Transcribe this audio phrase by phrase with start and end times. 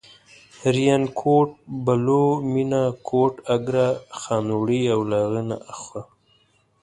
[0.75, 1.49] ریانکوټ،
[1.85, 3.87] بلو، مېنه، کوټ، اګره،
[4.19, 6.01] خانوړی او له هغې نه اخوا.